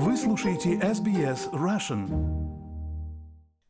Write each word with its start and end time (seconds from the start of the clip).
Вы 0.00 0.16
слушаете 0.16 0.74
SBS 0.74 1.50
Russian. 1.52 2.06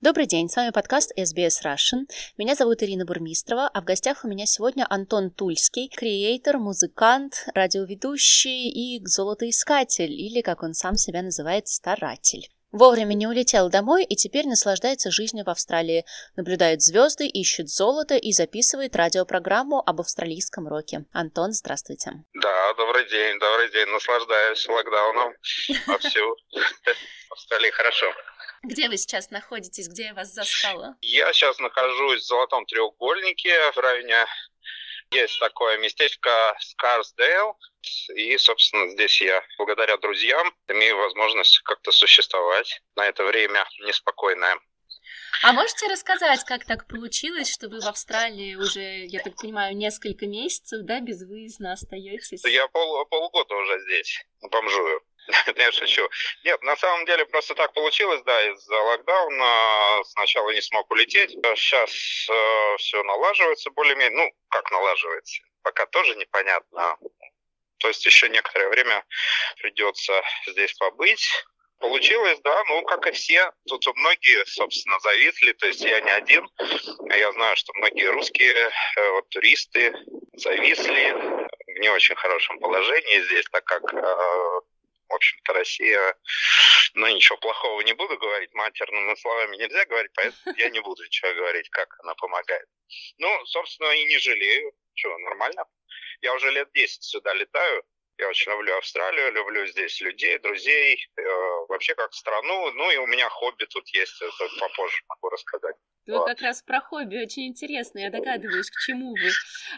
Добрый 0.03 0.27
день, 0.27 0.51
с 0.51 0.57
вами 0.57 0.73
подкаст 0.73 1.11
SBS 1.19 1.65
Russian. 1.65 2.05
Меня 2.37 2.55
зовут 2.55 2.83
Ирина 2.83 3.07
Бурмистрова, 3.07 3.67
а 3.67 3.81
в 3.81 3.85
гостях 3.85 4.27
у 4.27 4.29
меня 4.29 4.45
сегодня 4.45 4.87
Антон 4.91 5.31
Тульский, 5.31 5.89
креатор, 5.89 6.59
музыкант, 6.59 7.47
радиоведущий 7.55 8.69
и 8.69 9.03
золотоискатель, 9.07 10.13
или, 10.13 10.43
как 10.43 10.63
он 10.63 10.75
сам 10.75 10.97
себя 10.97 11.23
называет, 11.23 11.67
старатель. 11.67 12.47
Вовремя 12.71 13.15
не 13.15 13.27
улетел 13.27 13.71
домой 13.71 14.05
и 14.05 14.15
теперь 14.15 14.47
наслаждается 14.47 15.11
жизнью 15.11 15.45
в 15.47 15.49
Австралии, 15.49 16.05
наблюдает 16.37 16.83
звезды, 16.83 17.27
ищет 17.27 17.69
золото 17.71 18.15
и 18.17 18.33
записывает 18.33 18.95
радиопрограмму 18.95 19.83
об 19.85 20.01
австралийском 20.01 20.69
роке. 20.69 21.07
Антон, 21.13 21.53
здравствуйте. 21.53 22.13
Да, 22.35 22.75
добрый 22.75 23.09
день, 23.09 23.39
добрый 23.39 23.71
день. 23.71 23.87
Наслаждаюсь 23.87 24.69
локдауном 24.69 25.33
вовсю. 25.87 26.37
В 27.29 27.33
Австралии 27.33 27.71
хорошо. 27.71 28.07
Где 28.63 28.89
вы 28.89 28.99
сейчас 28.99 29.31
находитесь? 29.31 29.89
Где 29.89 30.07
я 30.07 30.15
вас 30.15 30.35
застала? 30.35 30.97
Я 31.01 31.33
сейчас 31.33 31.59
нахожусь 31.61 32.23
в 32.23 32.27
Золотом 32.27 32.67
треугольнике 32.67 33.55
в 33.73 33.79
районе 33.79 34.27
есть 35.11 35.39
такое 35.41 35.79
местечко 35.79 36.57
Скарсдейл, 36.61 37.57
и, 38.15 38.37
собственно, 38.39 38.89
здесь 38.91 39.21
я, 39.21 39.43
благодаря 39.57 39.97
друзьям, 39.97 40.55
имею 40.69 40.97
возможность 40.97 41.59
как-то 41.61 41.93
существовать 41.93 42.83
на 42.97 43.07
это 43.07 43.25
время 43.25 43.67
неспокойное. 43.87 44.59
А 45.43 45.53
можете 45.53 45.87
рассказать, 45.87 46.45
как 46.45 46.65
так 46.65 46.89
получилось, 46.89 47.53
что 47.53 47.69
вы 47.69 47.81
в 47.81 47.87
Австралии 47.87 48.57
уже, 48.57 49.07
я 49.07 49.21
так 49.21 49.37
понимаю, 49.37 49.77
несколько 49.77 50.27
месяцев, 50.27 50.81
да, 50.83 51.01
безвыездно 51.01 51.73
остаетесь? 51.73 52.45
Я 52.45 52.67
пол, 52.69 53.05
полгода 53.07 53.55
уже 53.55 53.81
здесь 53.83 54.25
бомжую. 54.41 55.01
Я 55.57 55.73
шучу. 55.73 56.09
Нет, 56.45 56.63
на 56.63 56.77
самом 56.77 57.05
деле 57.07 57.25
просто 57.27 57.55
так 57.55 57.73
получилось, 57.73 58.23
да, 58.25 58.51
из-за 58.53 58.77
локдауна 58.77 60.03
сначала 60.05 60.51
не 60.51 60.61
смог 60.63 60.91
улететь. 60.91 61.31
Сейчас 61.57 61.91
э, 62.31 62.77
все 62.79 63.03
налаживается 63.03 63.71
более-менее. 63.71 64.17
Ну, 64.17 64.31
как 64.49 64.71
налаживается? 64.71 65.43
Пока 65.63 65.87
тоже 65.87 66.15
непонятно. 66.17 66.97
То 67.79 67.89
есть 67.89 68.05
еще 68.07 68.29
некоторое 68.29 68.69
время 68.69 69.05
придется 69.61 70.23
здесь 70.47 70.75
побыть. 70.75 71.29
Получилось, 71.79 72.41
да, 72.43 72.65
ну, 72.65 72.83
как 72.83 73.07
и 73.07 73.13
все. 73.13 73.53
Тут 73.69 73.87
многие, 73.95 74.45
собственно, 74.47 74.99
зависли, 74.99 75.53
то 75.53 75.67
есть 75.67 75.81
я 75.83 76.01
не 76.01 76.11
один. 76.11 76.49
Я 77.11 77.31
знаю, 77.33 77.57
что 77.57 77.73
многие 77.75 78.11
русские 78.11 78.53
э, 78.53 79.11
вот, 79.11 79.29
туристы 79.29 79.95
зависли 80.33 81.13
в 81.13 81.79
не 81.79 81.89
очень 81.91 82.17
хорошем 82.17 82.59
положении 82.59 83.21
здесь, 83.27 83.45
так 83.53 83.65
как 83.65 83.95
э, 83.95 84.61
в 85.09 85.15
общем-то, 85.15 85.53
Россия, 85.53 86.15
ну, 86.95 87.07
ничего 87.09 87.39
плохого 87.39 87.81
не 87.83 87.93
буду 87.95 88.19
говорить, 88.19 88.53
матерными 88.55 89.15
словами 89.15 89.57
нельзя 89.57 89.85
говорить, 89.87 90.13
поэтому 90.15 90.57
я 90.57 90.71
не 90.71 90.81
буду 90.81 91.05
ничего 91.05 91.33
говорить, 91.35 91.69
как 91.71 91.95
она 92.01 92.15
помогает. 92.15 92.67
Ну, 93.19 93.47
собственно, 93.47 93.91
и 93.93 94.05
не 94.07 94.19
жалею. 94.19 94.73
Чего, 94.95 95.17
нормально. 95.19 95.65
Я 96.21 96.35
уже 96.35 96.51
лет 96.51 96.69
10 96.73 97.03
сюда 97.05 97.33
летаю, 97.35 97.85
я 98.19 98.29
очень 98.29 98.51
люблю 98.51 98.77
Австралию, 98.77 99.33
люблю 99.33 99.65
здесь 99.67 100.01
людей, 100.01 100.39
друзей, 100.39 100.99
э, 101.17 101.23
вообще 101.69 101.95
как 101.95 102.13
страну. 102.13 102.73
Ну 102.73 102.91
и 102.91 102.97
у 102.97 103.07
меня 103.07 103.29
хобби 103.29 103.65
тут 103.67 103.89
есть, 103.91 104.21
это 104.21 104.49
попозже 104.59 105.03
могу 105.09 105.29
рассказать. 105.29 105.77
Вы 106.07 106.19
вот. 106.19 106.27
как 106.27 106.41
раз 106.41 106.63
про 106.63 106.81
хобби 106.81 107.17
очень 107.17 107.47
интересно, 107.47 108.01
я 108.01 108.11
догадываюсь, 108.11 108.71
к 108.71 108.81
чему 108.81 109.15
вы. 109.15 109.31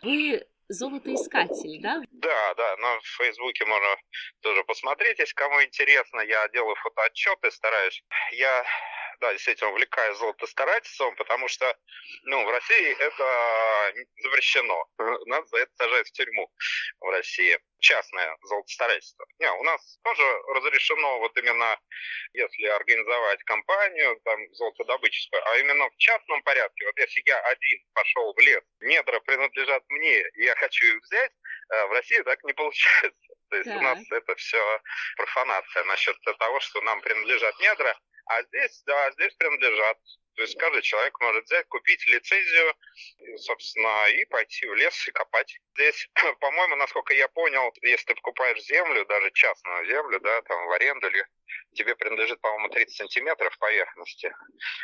Вы 0.03 0.47
золотоискатель, 0.71 1.81
да? 1.83 2.01
Да, 2.11 2.55
да, 2.55 2.77
на 2.77 3.01
Фейсбуке 3.19 3.65
можно 3.65 3.97
тоже 4.41 4.63
посмотреть, 4.65 5.19
если 5.19 5.35
кому 5.35 5.63
интересно. 5.63 6.21
Я 6.21 6.49
делаю 6.49 6.77
фотоотчеты, 6.77 7.51
стараюсь. 7.51 8.03
Я 8.33 8.65
да, 9.21 9.33
действительно 9.33 9.71
увлекаюсь 9.71 10.19
золотостарательством, 10.19 11.15
потому 11.17 11.48
что, 11.48 11.77
ну, 12.23 12.45
в 12.45 12.51
России 12.51 12.97
это 12.98 13.95
запрещено. 14.23 14.86
Нас 15.27 15.48
за 15.51 15.59
это 15.59 15.73
сажают 15.77 16.09
в 16.09 16.13
тюрьму 16.13 16.51
в 17.01 17.11
России. 17.11 17.59
Частное 17.90 18.36
золотостарательство. 18.42 19.27
Не, 19.40 19.51
у 19.52 19.64
нас 19.64 19.98
тоже 20.05 20.23
разрешено 20.55 21.18
вот 21.18 21.36
именно, 21.36 21.77
если 22.34 22.67
организовать 22.67 23.42
компанию, 23.42 24.20
там, 24.24 24.39
золотодобыческую, 24.55 25.42
а 25.45 25.58
именно 25.58 25.90
в 25.90 25.96
частном 25.96 26.40
порядке. 26.45 26.86
Вот 26.86 26.96
если 26.98 27.20
я 27.27 27.40
один 27.40 27.80
пошел 27.92 28.33
в 28.33 28.39
лес, 28.39 28.62
недра 28.79 29.18
принадлежат 29.18 29.83
мне, 29.89 30.20
и 30.20 30.45
я 30.45 30.55
хочу 30.55 30.86
их 30.86 31.02
взять, 31.02 31.33
э, 31.73 31.86
в 31.86 31.90
России 31.90 32.23
так 32.23 32.45
не 32.45 32.52
получается. 32.52 33.34
То 33.50 33.56
есть 33.56 33.68
так. 33.68 33.79
у 33.79 33.80
нас 33.83 33.98
это 34.12 34.36
все 34.36 34.80
профанация 35.17 35.83
насчет 35.84 36.17
того, 36.39 36.61
что 36.61 36.80
нам 36.83 37.00
принадлежат 37.00 37.58
недра, 37.58 37.98
а 38.30 38.42
здесь, 38.45 38.83
да, 38.86 39.11
здесь 39.13 39.35
принадлежат. 39.35 39.98
То 40.36 40.42
есть 40.42 40.57
каждый 40.57 40.83
человек 40.83 41.18
может 41.20 41.45
взять, 41.45 41.67
купить 41.67 42.07
лицензию, 42.07 42.74
собственно, 43.39 44.08
и 44.11 44.24
пойти 44.27 44.67
в 44.67 44.74
лес 44.74 45.08
и 45.08 45.11
копать. 45.11 45.58
Здесь, 45.74 46.08
по-моему, 46.41 46.77
насколько 46.77 47.13
я 47.13 47.27
понял, 47.29 47.74
если 47.83 48.07
ты 48.07 48.14
покупаешь 48.14 48.63
землю, 48.63 49.05
даже 49.07 49.33
частную 49.33 49.86
землю, 49.86 50.20
да, 50.20 50.42
там 50.42 50.67
в 50.67 50.73
аренду 50.73 51.08
или 51.08 51.27
тебе 51.75 51.95
принадлежит, 51.97 52.41
по-моему, 52.41 52.69
30 52.69 52.97
сантиметров 52.97 53.57
поверхности, 53.58 54.33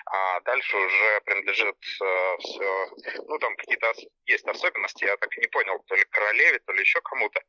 а 0.07 0.41
дальше 0.41 0.77
уже 0.77 1.21
принадлежит 1.25 1.77
э, 2.03 2.37
все, 2.39 2.91
ну, 3.27 3.39
там 3.39 3.57
какие-то 3.57 3.93
есть 4.27 4.47
особенности, 4.47 5.05
я 5.05 5.17
так 5.17 5.37
и 5.37 5.41
не 5.41 5.49
понял, 5.49 5.83
то 5.87 5.95
ли 5.95 6.05
королеве, 6.11 6.59
то 6.61 6.73
ли 6.73 6.81
еще 6.81 7.01
кому-то. 7.03 7.41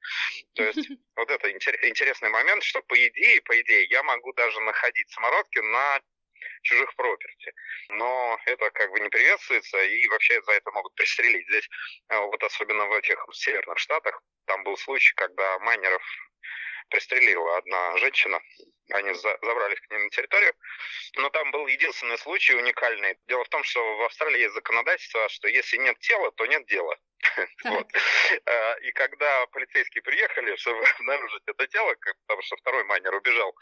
То 0.55 0.63
есть 0.63 0.89
вот 1.15 1.29
это 1.29 1.51
интересный 1.51 2.29
момент, 2.29 2.63
что 2.63 2.81
по 2.81 2.95
идее, 2.95 3.41
по 3.41 3.59
идее, 3.61 3.85
я 3.89 4.03
могу 4.03 4.33
даже 4.33 4.59
находить 4.61 5.09
самородки 5.09 5.59
на 5.59 6.01
чужих 6.63 6.95
проперти. 6.95 7.53
Но 7.89 8.39
это 8.45 8.69
как 8.71 8.91
бы 8.91 8.99
не 8.99 9.09
приветствуется, 9.09 9.81
и 9.83 10.07
вообще 10.07 10.41
за 10.43 10.53
это 10.53 10.71
могут 10.71 10.93
пристрелить. 10.95 11.47
Здесь, 11.47 11.69
э, 12.09 12.19
вот 12.19 12.43
особенно 12.43 12.85
в 12.87 12.93
этих 12.93 13.25
северных 13.33 13.77
штатах, 13.79 14.21
там 14.45 14.63
был 14.63 14.77
случай, 14.77 15.13
когда 15.15 15.59
майнеров 15.59 16.03
пристрелила 16.89 17.57
одна 17.57 17.97
женщина. 17.97 18.41
Они 18.91 19.13
за, 19.13 19.37
забрались 19.41 19.79
к 19.81 19.91
ним 19.91 20.03
на 20.03 20.09
территорию. 20.09 20.53
Но 21.17 21.29
там 21.29 21.51
был 21.51 21.67
единственный 21.67 22.17
случай 22.17 22.55
уникальный. 22.55 23.17
Дело 23.27 23.43
в 23.43 23.49
том, 23.49 23.63
что 23.63 23.97
в 23.97 24.03
Австралии 24.03 24.41
есть 24.41 24.53
законодательство, 24.53 25.27
что 25.29 25.47
если 25.47 25.77
нет 25.77 25.99
тела, 25.99 26.31
то 26.31 26.45
нет 26.45 26.65
дела. 26.67 26.97
Вот. 27.63 27.87
А, 28.45 28.73
и 28.81 28.91
когда 28.91 29.45
полицейские 29.47 30.01
приехали, 30.01 30.55
чтобы 30.55 30.85
обнаружить 30.99 31.43
это 31.45 31.67
тело, 31.67 31.95
потому 32.27 32.41
что 32.43 32.57
второй 32.57 32.83
майнер 32.85 33.13
убежал, 33.13 33.53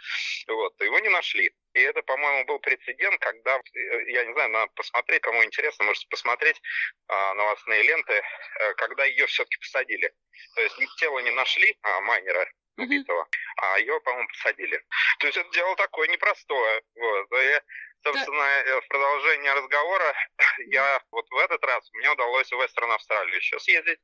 вот, 0.47 0.81
его 0.81 0.99
не 0.99 1.09
нашли. 1.09 1.53
И 1.73 1.79
это, 1.79 2.01
по-моему, 2.03 2.45
был 2.45 2.59
прецедент, 2.59 3.19
когда, 3.21 3.57
э, 3.57 4.11
я 4.11 4.25
не 4.25 4.33
знаю, 4.33 4.49
надо 4.49 4.71
посмотреть, 4.75 5.21
кому 5.21 5.43
интересно, 5.43 5.85
можете 5.85 6.07
посмотреть 6.09 6.61
а, 7.07 7.33
новостные 7.33 7.83
ленты, 7.83 8.13
э, 8.13 8.73
когда 8.75 9.05
ее 9.05 9.25
все-таки 9.27 9.57
посадили. 9.57 10.13
То 10.55 10.61
есть 10.61 10.75
тело 10.97 11.19
не 11.19 11.31
нашли, 11.31 11.77
а 11.81 12.01
майнера 12.01 12.47
убитого, 12.77 13.27
а 13.57 13.79
ее, 13.79 13.99
по-моему, 14.01 14.27
посадили. 14.29 14.83
То 15.19 15.27
есть 15.27 15.37
это 15.37 15.49
дело 15.51 15.75
такое 15.75 16.07
непростое. 16.07 16.81
Вот. 16.95 17.27
И, 17.31 17.61
собственно, 18.03 18.63
да. 18.65 18.81
в 18.81 18.87
продолжение 18.87 19.53
разговора 19.53 20.15
я 20.67 21.01
вот 21.11 21.25
в 21.29 21.37
этот 21.37 21.63
раз 21.63 21.89
мне 21.93 22.11
удалось 22.11 22.51
в 22.51 22.61
Вестерн 22.61 22.91
Австралию 22.91 23.35
еще 23.35 23.59
съездить. 23.59 23.99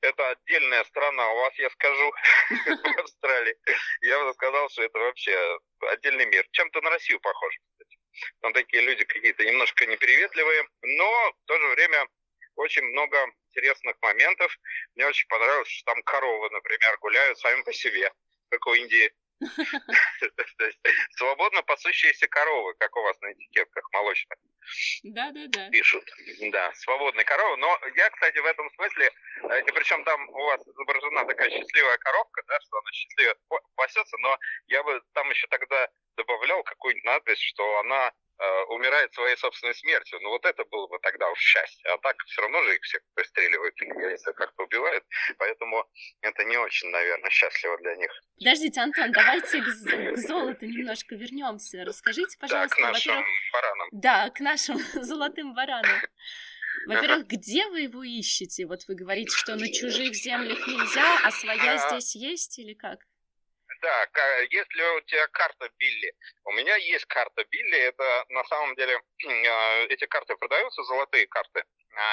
Это 0.00 0.28
отдельная 0.30 0.84
страна. 0.84 1.30
У 1.30 1.36
вас, 1.36 1.58
я 1.58 1.70
скажу, 1.70 2.12
в 2.50 2.98
Австралии. 3.00 3.56
Я 4.02 4.22
бы 4.24 4.34
сказал, 4.34 4.68
что 4.68 4.82
это 4.82 4.98
вообще 4.98 5.58
отдельный 5.88 6.26
мир. 6.26 6.46
Чем-то 6.52 6.80
на 6.82 6.90
Россию 6.90 7.20
похож, 7.20 7.58
кстати. 7.72 7.98
Там 8.40 8.52
такие 8.52 8.82
люди 8.82 9.04
какие-то 9.04 9.44
немножко 9.44 9.86
неприветливые, 9.86 10.68
но 10.82 11.32
в 11.32 11.46
то 11.46 11.58
же 11.58 11.66
время 11.68 12.06
очень 12.56 12.82
много 12.82 13.32
интересных 13.54 13.96
моментов. 14.02 14.56
Мне 14.94 15.06
очень 15.06 15.28
понравилось, 15.28 15.68
что 15.68 15.92
там 15.92 16.02
коровы, 16.02 16.50
например, 16.50 16.98
гуляют 17.00 17.38
сами 17.38 17.62
по 17.62 17.72
себе, 17.72 18.12
как 18.50 18.66
у 18.66 18.74
Индии. 18.74 19.12
Свободно 21.16 21.62
пасущиеся 21.62 22.26
коровы, 22.28 22.74
как 22.74 22.96
у 22.96 23.02
вас 23.02 23.20
на 23.20 23.32
этикетках 23.32 23.88
молочных. 23.92 24.38
Да, 25.02 25.30
да, 25.32 25.46
да. 25.48 25.70
Пишут. 25.70 26.04
Да, 26.40 26.72
свободные 26.74 27.24
коровы. 27.24 27.56
Но 27.58 27.78
я, 27.96 28.10
кстати, 28.10 28.38
в 28.38 28.46
этом 28.46 28.70
смысле, 28.70 29.10
э, 29.50 29.60
и 29.60 29.72
причем 29.72 30.02
там 30.04 30.28
у 30.30 30.44
вас 30.46 30.66
изображена 30.66 31.26
такая 31.26 31.50
счастливая 31.50 31.98
коровка, 31.98 32.42
да, 32.46 32.58
что 32.60 32.78
она 32.78 32.92
счастливо 32.92 33.36
пасется, 33.74 34.16
но 34.18 34.38
я 34.68 34.82
бы 34.82 35.02
там 35.12 35.28
еще 35.30 35.46
тогда 35.48 35.88
добавлял 36.16 36.62
какую-нибудь 36.62 37.04
надпись, 37.04 37.40
что 37.40 37.80
она 37.80 38.12
умирает 38.68 39.12
своей 39.14 39.36
собственной 39.36 39.74
смертью. 39.74 40.18
Ну 40.22 40.30
вот 40.30 40.44
это 40.44 40.64
было 40.64 40.86
бы 40.88 40.98
тогда 41.00 41.28
уж 41.30 41.38
счастье. 41.38 41.90
А 41.90 41.98
так 41.98 42.16
все 42.26 42.42
равно 42.42 42.62
же 42.64 42.74
их 42.74 42.82
всех 42.82 43.00
пристреливают 43.14 43.74
или 43.80 44.32
как-то 44.32 44.64
убивают. 44.64 45.04
Поэтому 45.38 45.84
это 46.20 46.44
не 46.44 46.56
очень, 46.56 46.88
наверное, 46.90 47.30
счастливо 47.30 47.78
для 47.78 47.94
них. 47.96 48.10
Подождите, 48.38 48.80
Антон, 48.80 49.12
давайте 49.12 49.62
к, 49.62 49.64
к 49.64 50.16
золоту 50.16 50.66
немножко 50.66 51.14
вернемся. 51.14 51.84
Расскажите, 51.84 52.36
пожалуйста, 52.38 52.76
да, 52.80 52.88
к 52.88 52.92
нашим 52.92 53.24
баранам. 53.52 53.88
Да, 53.92 54.30
к 54.30 54.40
нашим 54.40 54.78
золотым 55.02 55.54
баранам. 55.54 56.00
Во-первых, 56.86 57.26
где 57.26 57.66
вы 57.68 57.82
его 57.82 58.02
ищете? 58.02 58.66
Вот 58.66 58.80
вы 58.88 58.94
говорите, 58.94 59.34
что 59.34 59.54
на 59.56 59.72
чужих 59.72 60.14
землях 60.14 60.66
нельзя, 60.66 61.20
а 61.24 61.30
своя 61.30 61.78
здесь 61.78 62.16
есть 62.16 62.58
или 62.58 62.74
как? 62.74 63.00
Да, 63.84 64.08
если 64.48 64.96
у 64.96 65.00
тебя 65.02 65.26
карта 65.26 65.68
Билли, 65.76 66.14
у 66.44 66.52
меня 66.52 66.74
есть 66.76 67.04
карта 67.04 67.44
Билли, 67.44 67.78
это 67.80 68.24
на 68.30 68.42
самом 68.44 68.74
деле 68.76 68.98
а, 69.26 69.82
эти 69.90 70.06
карты 70.06 70.34
продаются, 70.36 70.82
золотые 70.84 71.26
карты, 71.26 71.64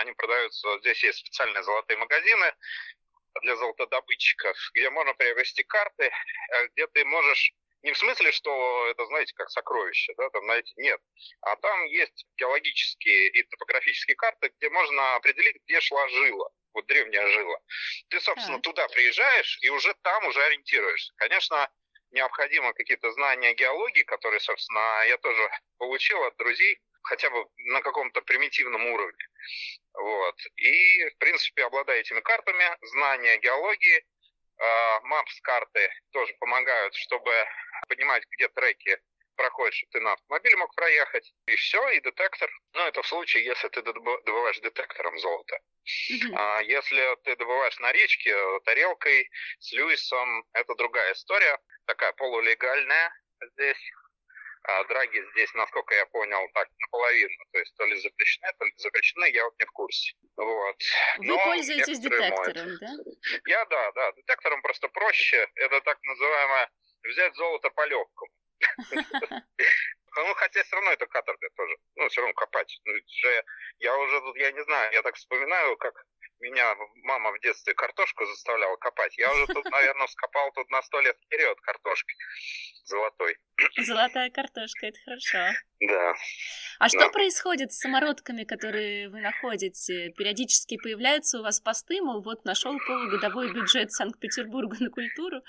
они 0.02 0.12
продаются, 0.12 0.80
здесь 0.80 1.02
есть 1.02 1.20
специальные 1.20 1.64
золотые 1.64 1.96
магазины 1.98 2.54
для 3.44 3.56
золотодобытчиков, 3.56 4.58
где 4.74 4.90
можно 4.90 5.14
приобрести 5.14 5.64
карты, 5.64 6.12
э, 6.50 6.68
где 6.74 6.88
ты 6.88 7.06
можешь 7.06 7.54
не 7.84 7.94
в 7.94 7.98
смысле, 7.98 8.34
что 8.34 8.88
это, 8.90 9.06
знаете, 9.06 9.34
как 9.34 9.50
сокровище, 9.50 10.14
да, 10.18 10.30
там, 10.32 10.44
знаете, 10.44 10.74
нет. 10.76 11.00
А 11.40 11.56
там 11.56 11.86
есть 11.86 12.28
геологические 12.36 13.30
и 13.30 13.44
топографические 13.44 14.18
карты, 14.18 14.52
где 14.58 14.70
можно 14.70 15.16
определить, 15.16 15.56
где 15.64 15.80
шла 15.80 16.06
жила, 16.10 16.50
вот 16.74 16.86
древняя 16.88 17.28
жила. 17.28 17.60
Ты, 18.10 18.20
собственно, 18.20 18.58
так. 18.58 18.64
туда 18.64 18.88
приезжаешь 18.88 19.60
и 19.62 19.70
уже 19.70 19.94
там 20.02 20.26
уже 20.26 20.44
ориентируешься. 20.44 21.14
Конечно, 21.18 21.70
необходимы 22.12 22.74
какие-то 22.74 23.12
знания 23.12 23.54
геологии, 23.54 24.04
которые, 24.04 24.40
собственно, 24.40 25.04
я 25.08 25.18
тоже 25.18 25.50
получил 25.78 26.24
от 26.24 26.36
друзей, 26.38 26.80
хотя 27.04 27.30
бы 27.30 27.46
на 27.58 27.82
каком-то 27.82 28.22
примитивном 28.22 28.86
уровне. 28.86 29.28
Вот. 29.94 30.36
И, 30.58 31.10
в 31.10 31.18
принципе, 31.18 31.66
обладая 31.66 32.00
этими 32.00 32.20
картами, 32.20 32.64
знания 32.82 33.38
геологии, 33.38 34.06
а, 34.58 35.02
карты 35.42 35.90
тоже 36.12 36.34
помогают, 36.40 36.94
чтобы 36.96 37.32
понимать, 37.88 38.24
где 38.32 38.48
треки 38.50 39.00
проходят, 39.42 39.74
чтобы 39.74 39.92
ты 39.92 40.00
на 40.02 40.14
автомобиле 40.14 40.56
мог 40.58 40.76
проехать. 40.76 41.34
И 41.48 41.56
все, 41.56 41.90
и 41.90 42.00
детектор. 42.02 42.50
Ну, 42.74 42.82
это 42.86 43.02
в 43.02 43.08
случае, 43.08 43.46
если 43.46 43.68
ты 43.70 43.82
добываешь 43.82 44.60
детектором 44.60 45.18
золото. 45.18 45.60
Mm-hmm. 46.12 46.34
А 46.36 46.62
если 46.62 47.16
ты 47.24 47.36
добываешь 47.36 47.80
на 47.80 47.92
речке 47.92 48.36
тарелкой 48.66 49.30
с 49.60 49.72
Льюисом, 49.74 50.46
это 50.54 50.76
другая 50.76 51.14
история. 51.14 51.58
Такая 51.88 52.12
полулегальная 52.14 53.14
здесь. 53.54 53.84
А 54.64 54.84
драги 54.84 55.20
здесь, 55.32 55.52
насколько 55.56 55.96
я 55.96 56.06
понял, 56.06 56.48
так 56.54 56.70
наполовину. 56.80 57.46
То 57.52 57.58
есть 57.58 57.76
то 57.78 57.86
ли 57.86 57.96
запрещены, 57.96 58.54
то 58.60 58.66
ли 58.66 58.74
запрещены, 58.78 59.32
я 59.32 59.44
вот 59.44 59.58
не 59.60 59.66
в 59.66 59.72
курсе. 59.72 60.14
Вот. 60.38 60.76
Вы 61.18 61.26
Но 61.26 61.44
пользуетесь 61.44 62.00
детектором, 62.00 62.68
моют. 62.68 62.80
да? 62.80 62.92
Я, 63.48 63.66
да, 63.66 63.92
да. 63.94 64.12
Детектором 64.12 64.62
просто 64.62 64.88
проще. 64.90 65.50
Это 65.56 65.82
так 65.82 65.98
называемое 66.04 66.70
взять 67.04 67.36
золото 67.36 67.72
по 67.72 67.86
легкому. 67.88 68.32
Ну, 70.14 70.34
хотя 70.36 70.62
все 70.64 70.76
равно 70.76 70.92
это 70.92 71.08
каторга 71.08 71.50
тоже. 71.56 71.78
Ну, 71.96 72.10
все 72.10 72.22
равно 72.22 72.34
копать. 72.34 72.82
Ну, 72.84 72.94
я 73.80 73.98
уже 73.98 74.20
тут, 74.20 74.36
я 74.38 74.52
не 74.52 74.64
знаю, 74.64 74.92
я 74.94 75.02
так 75.02 75.16
вспоминаю, 75.16 75.78
как 75.78 76.06
меня 76.42 76.76
мама 77.04 77.32
в 77.32 77.40
детстве 77.40 77.74
картошку 77.74 78.26
заставляла 78.26 78.76
копать. 78.78 79.18
Я 79.18 79.32
уже 79.34 79.48
тут, 79.48 79.66
наверное, 79.66 80.08
скопал 80.08 80.52
тут 80.54 80.70
на 80.70 80.82
сто 80.82 81.00
лет 81.02 81.18
вперед 81.26 81.60
картошки 81.62 82.14
золотой. 82.86 83.38
Золотая 83.78 84.30
картошка, 84.30 84.88
это 84.88 85.00
хорошо. 85.06 85.38
Да. 85.80 86.14
А 86.80 86.90
что 86.90 87.00
да. 87.00 87.10
происходит 87.10 87.72
с 87.72 87.80
самородками, 87.80 88.44
которые 88.44 89.10
вы 89.10 89.22
находите? 89.22 90.10
Периодически 90.18 90.78
появляются 90.78 91.40
у 91.40 91.44
вас 91.44 91.60
посты, 91.60 92.02
мол, 92.02 92.22
вот 92.22 92.44
нашел 92.46 92.78
полугодовой 92.86 93.54
бюджет 93.54 93.92
Санкт-Петербурга 93.92 94.78
на 94.80 94.90
культуру. 94.90 95.42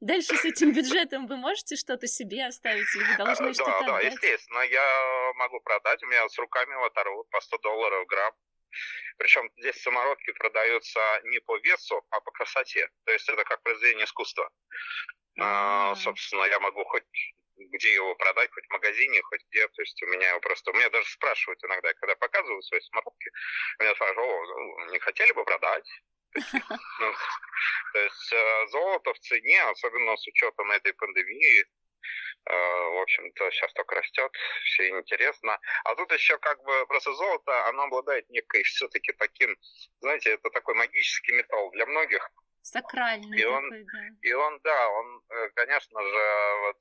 Дальше 0.00 0.36
с 0.36 0.44
этим 0.44 0.72
бюджетом 0.72 1.26
вы 1.26 1.36
можете 1.36 1.76
что-то 1.76 2.06
себе 2.06 2.46
оставить 2.46 2.86
или 2.96 3.04
вы 3.04 3.16
должны 3.16 3.46
да, 3.46 3.54
что-то 3.54 3.84
Да, 3.86 3.96
отдать? 3.96 4.12
естественно. 4.12 4.60
Я 4.60 5.32
могу 5.36 5.60
продать. 5.60 6.02
У 6.02 6.06
меня 6.06 6.28
с 6.28 6.38
руками 6.38 6.74
вот 6.74 7.30
по 7.30 7.40
100 7.40 7.58
долларов 7.58 8.06
грамм. 8.06 8.32
Причем 9.18 9.50
здесь 9.58 9.80
самородки 9.82 10.32
продаются 10.32 11.00
не 11.24 11.40
по 11.40 11.56
весу, 11.58 12.04
а 12.10 12.20
по 12.20 12.30
красоте. 12.32 12.88
То 13.04 13.12
есть 13.12 13.28
это 13.28 13.44
как 13.44 13.62
произведение 13.62 14.04
искусства. 14.04 14.48
А, 15.38 15.94
собственно, 15.94 16.44
я 16.44 16.60
могу 16.60 16.84
хоть 16.84 17.04
где 17.56 17.94
его 17.94 18.14
продать, 18.16 18.50
хоть 18.52 18.66
в 18.66 18.72
магазине, 18.72 19.22
хоть 19.22 19.40
где. 19.50 19.66
То 19.68 19.82
есть 19.82 20.02
у 20.02 20.06
меня 20.06 20.28
его 20.30 20.40
просто... 20.40 20.70
У 20.70 20.74
меня 20.74 20.90
даже 20.90 21.08
спрашивают 21.08 21.62
иногда, 21.64 21.92
когда 21.94 22.16
показывают 22.16 22.64
свои 22.64 22.80
самородки, 22.80 23.30
меня 23.78 23.94
спрашивают, 23.94 24.18
о, 24.18 24.46
ну, 24.46 24.92
не 24.92 24.98
хотели 24.98 25.32
бы 25.32 25.44
продать? 25.44 25.88
Ну, 27.00 27.14
то 27.92 27.98
есть 27.98 28.32
э, 28.32 28.66
золото 28.68 29.12
в 29.12 29.18
цене, 29.18 29.62
особенно 29.64 30.16
с 30.16 30.26
учетом 30.26 30.70
этой 30.70 30.94
пандемии, 30.94 31.66
в 32.44 33.02
общем-то, 33.02 33.50
сейчас 33.50 33.72
только 33.72 33.94
растет, 33.94 34.32
все 34.64 34.88
интересно. 34.88 35.58
А 35.84 35.94
тут 35.94 36.12
еще 36.12 36.38
как 36.38 36.62
бы 36.62 36.86
просто 36.86 37.12
золото, 37.12 37.66
оно 37.68 37.84
обладает 37.84 38.28
некой 38.30 38.62
все-таки 38.64 39.12
таким, 39.12 39.56
знаете, 40.00 40.32
это 40.32 40.50
такой 40.50 40.74
магический 40.74 41.32
металл 41.32 41.70
для 41.70 41.86
многих. 41.86 42.30
Сакральный 42.62 43.40
и 43.40 43.44
он, 43.44 43.62
такой, 43.64 43.84
да. 43.84 44.28
И 44.28 44.32
он, 44.32 44.60
да, 44.60 44.88
он, 44.88 45.22
э, 45.28 45.48
конечно 45.50 46.00
же, 46.00 46.58
вот, 46.60 46.76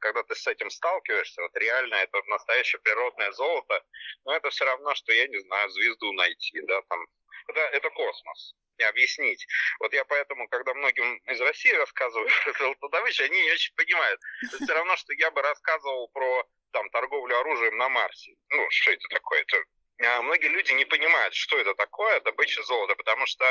когда 0.00 0.22
ты 0.22 0.34
с 0.34 0.46
этим 0.46 0.70
сталкиваешься, 0.70 1.42
вот 1.42 1.54
реально 1.56 1.94
это 1.96 2.22
настоящее 2.26 2.80
природное 2.80 3.30
золото, 3.32 3.84
но 4.24 4.34
это 4.34 4.48
все 4.50 4.64
равно, 4.64 4.94
что, 4.94 5.12
я 5.12 5.26
не 5.26 5.38
знаю, 5.40 5.68
звезду 5.70 6.12
найти, 6.12 6.60
да, 6.62 6.80
там, 6.88 7.06
это, 7.48 7.60
это 7.60 7.90
космос 7.90 8.54
не 8.78 8.84
объяснить. 8.84 9.46
Вот 9.80 9.92
я 9.92 10.04
поэтому, 10.04 10.48
когда 10.48 10.74
многим 10.74 11.16
из 11.18 11.40
России 11.40 11.72
рассказываю 11.72 12.28
про 12.44 12.52
золотодобычу, 12.52 13.24
они 13.24 13.42
не 13.42 13.52
очень 13.52 13.74
понимают. 13.74 14.20
Это 14.42 14.64
все 14.64 14.74
равно, 14.74 14.96
что 14.96 15.12
я 15.14 15.30
бы 15.30 15.42
рассказывал 15.42 16.08
про 16.08 16.44
там, 16.72 16.88
торговлю 16.90 17.38
оружием 17.38 17.76
на 17.78 17.88
Марсе. 17.88 18.34
Ну, 18.50 18.66
что 18.70 18.90
это 18.92 19.08
такое? 19.08 19.40
Это... 19.42 19.64
А 19.98 20.22
многие 20.22 20.48
люди 20.48 20.72
не 20.72 20.84
понимают, 20.84 21.34
что 21.34 21.58
это 21.58 21.74
такое, 21.74 22.20
добыча 22.20 22.62
золота, 22.62 22.94
потому 22.96 23.24
что 23.26 23.44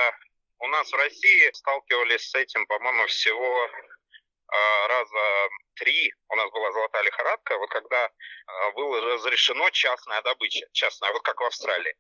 у 0.66 0.68
нас 0.68 0.92
в 0.92 0.96
России 0.96 1.52
сталкивались 1.54 2.30
с 2.30 2.36
этим, 2.36 2.66
по-моему, 2.66 3.06
всего 3.06 3.70
а, 4.48 4.88
раза 4.88 5.50
три 5.76 6.12
у 6.30 6.36
нас 6.36 6.50
была 6.52 6.72
золотая 6.72 7.04
лихорадка, 7.04 7.58
вот 7.58 7.70
когда 7.70 8.10
а, 8.48 8.72
было 8.72 9.00
разрешено 9.14 9.70
частная 9.70 10.22
добыча, 10.24 10.66
частная, 10.74 11.12
вот 11.14 11.22
как 11.22 11.40
в 11.40 11.44
Австралии. 11.44 11.96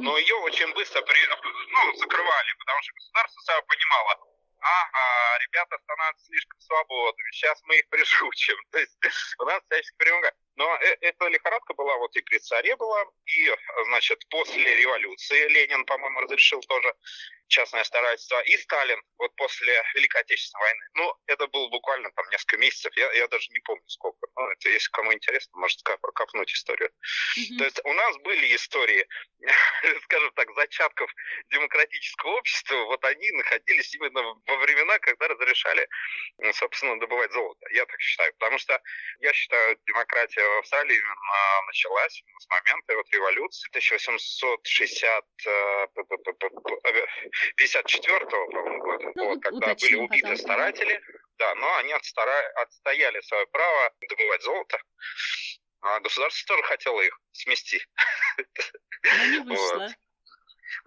Но 0.00 0.18
ее 0.18 0.34
очень 0.36 0.72
быстро 0.74 1.00
при, 1.02 1.18
ну, 1.26 1.94
закрывали, 1.94 2.54
потому 2.58 2.82
что 2.82 2.94
государство 2.94 3.40
сами 3.42 3.64
понимало, 3.66 4.18
ага, 4.60 5.38
ребята 5.44 5.78
становятся 5.84 6.26
слишком 6.26 6.60
свободными, 6.60 7.30
сейчас 7.32 7.62
мы 7.64 7.76
их 7.76 7.88
прижучим. 7.88 8.56
То 8.72 8.78
есть 8.78 8.98
у 9.38 9.44
нас 9.44 9.62
всячески 9.64 9.96
примогают. 9.96 10.34
Но 10.56 10.74
э, 10.74 10.96
эта 11.02 11.28
лихорадка 11.28 11.74
была 11.74 11.96
вот 11.98 12.16
и 12.16 12.22
при 12.22 12.38
царе 12.38 12.74
была, 12.76 13.04
и, 13.26 13.54
значит, 13.86 14.18
после 14.28 14.76
революции 14.76 15.48
Ленин, 15.48 15.84
по-моему, 15.84 16.20
разрешил 16.20 16.60
тоже 16.62 16.92
частное 17.48 17.84
старательство, 17.84 18.40
и 18.42 18.56
Сталин 18.56 19.00
вот 19.18 19.34
после 19.36 19.82
Великой 19.94 20.20
Отечественной 20.22 20.62
войны. 20.62 20.84
Ну, 20.94 21.14
это 21.26 21.46
было 21.48 21.68
буквально 21.68 22.10
там 22.12 22.28
несколько 22.30 22.58
месяцев, 22.58 22.96
я, 22.96 23.10
я 23.12 23.28
даже 23.28 23.48
не 23.50 23.60
помню 23.60 23.88
сколько. 23.88 24.26
Ну, 24.36 24.48
это, 24.48 24.68
если 24.68 24.90
кому 24.90 25.12
интересно, 25.12 25.58
может 25.58 25.82
копнуть 25.82 26.52
историю. 26.52 26.90
Mm-hmm. 26.90 27.58
То 27.58 27.64
есть 27.64 27.80
у 27.84 27.92
нас 27.92 28.16
были 28.18 28.54
истории, 28.54 29.06
скажем 30.04 30.32
так, 30.32 30.54
зачатков 30.54 31.10
демократического 31.50 32.38
общества, 32.38 32.76
вот 32.84 33.04
они 33.04 33.30
находились 33.32 33.94
именно 33.94 34.22
во 34.22 34.56
времена, 34.58 34.98
когда 34.98 35.28
разрешали, 35.28 35.88
собственно, 36.52 36.98
добывать 37.00 37.32
золото. 37.32 37.66
Я 37.72 37.86
так 37.86 38.00
считаю, 38.00 38.32
потому 38.34 38.58
что 38.58 38.80
я 39.20 39.32
считаю, 39.32 39.78
демократия 39.86 40.42
в 40.42 40.58
Австралии 40.58 40.96
именно 40.96 41.62
началась 41.66 42.22
с 42.38 42.48
момента 42.48 42.96
вот 42.96 43.10
революции 43.10 43.68
1860 43.70 45.24
54-го, 47.56 48.46
по-моему, 48.46 48.82
года, 48.82 49.12
ну, 49.14 49.24
вот, 49.26 49.42
когда 49.42 49.74
были 49.74 49.94
убиты 49.96 50.22
потом. 50.22 50.36
старатели, 50.36 51.00
да, 51.38 51.54
но 51.56 51.76
они 51.76 51.92
отстара... 51.92 52.52
отстояли 52.62 53.20
свое 53.20 53.46
право 53.48 53.92
добывать 54.08 54.42
золото, 54.42 54.78
а 55.80 56.00
государство 56.00 56.56
тоже 56.56 56.62
хотело 56.64 57.00
их 57.00 57.18
смести. 57.32 57.80
Но 59.02 59.26
не 59.26 59.38
вышло. 59.40 59.88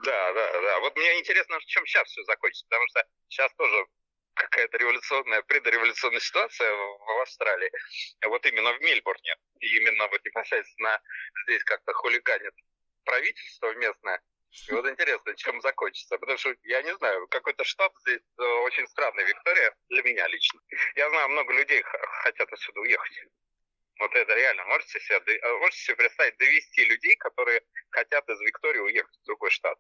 Вот. 0.02 0.06
Да, 0.06 0.34
да, 0.34 0.62
да. 0.62 0.80
Вот 0.82 0.96
мне 0.96 1.20
интересно, 1.20 1.60
в 1.60 1.66
чем 1.66 1.86
сейчас 1.88 2.08
все 2.08 2.24
закончится, 2.26 2.66
потому 2.70 2.88
что 2.90 3.04
сейчас 3.28 3.52
тоже 3.56 3.86
какая-то 4.36 4.78
революционная, 4.78 5.42
предреволюционная 5.42 6.20
ситуация 6.20 6.72
в 6.72 7.22
Австралии. 7.22 7.72
Вот 8.26 8.46
именно 8.46 8.74
в 8.74 8.82
Мельбурне. 8.82 9.36
И 9.60 9.78
именно 9.78 10.08
вот 10.08 10.24
непосредственно 10.24 11.02
здесь 11.46 11.64
как-то 11.64 11.94
хулиганит 11.94 12.54
правительство 13.06 13.74
местное. 13.76 14.22
И 14.68 14.72
вот 14.74 14.86
интересно, 14.88 15.36
чем 15.36 15.62
закончится. 15.62 16.18
Потому 16.18 16.38
что, 16.38 16.54
я 16.64 16.82
не 16.82 16.94
знаю, 16.96 17.28
какой-то 17.28 17.64
штат 17.64 17.92
здесь 18.02 18.22
э, 18.38 18.44
очень 18.66 18.88
странный, 18.88 19.24
Виктория, 19.24 19.76
для 19.90 20.04
меня 20.04 20.28
лично. 20.28 20.60
Я 20.96 21.10
знаю, 21.10 21.30
много 21.30 21.54
людей 21.54 21.82
хотят 22.24 22.52
отсюда 22.52 22.82
уехать. 22.82 23.14
Вот 24.00 24.14
это 24.14 24.36
реально. 24.36 24.66
Можете 24.66 25.00
себе, 25.00 25.38
э, 25.38 25.58
можете 25.60 25.82
себе 25.84 25.96
представить, 25.96 26.38
довести 26.38 26.86
людей, 26.86 27.16
которые 27.18 27.62
хотят 27.92 28.28
из 28.30 28.42
Виктории 28.42 28.80
уехать 28.80 29.16
в 29.22 29.26
другой 29.26 29.52
штат? 29.52 29.78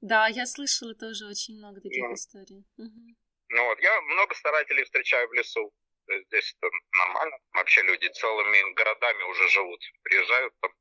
Да, 0.00 0.28
я 0.28 0.46
слышала 0.46 0.94
тоже 0.94 1.26
очень 1.26 1.58
много 1.58 1.80
таких 1.80 2.04
ну, 2.04 2.14
историй. 2.14 2.64
Угу. 2.78 3.16
Ну 3.48 3.64
вот, 3.66 3.80
я 3.80 4.00
много 4.00 4.34
старателей 4.34 4.84
встречаю 4.84 5.28
в 5.28 5.32
лесу. 5.34 5.72
Здесь 6.08 6.56
это 6.58 6.70
нормально. 6.92 7.36
Вообще 7.52 7.82
люди 7.82 8.06
целыми 8.08 8.72
городами 8.74 9.22
уже 9.24 9.48
живут. 9.48 9.80
Приезжают 10.02 10.54
там, 10.60 10.72